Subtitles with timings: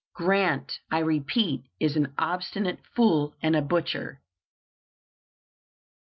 [0.15, 4.19] Grant, I repeat, is an obstinate fool and a butcher."